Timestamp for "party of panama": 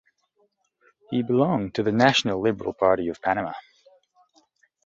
2.73-3.53